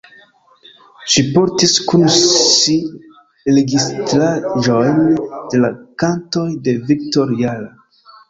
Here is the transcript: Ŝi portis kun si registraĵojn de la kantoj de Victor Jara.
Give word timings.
Ŝi 1.15 1.23
portis 1.35 1.73
kun 1.89 2.05
si 2.13 2.77
registraĵojn 3.57 4.97
de 5.53 5.61
la 5.65 5.71
kantoj 6.05 6.47
de 6.69 6.75
Victor 6.89 7.37
Jara. 7.43 7.71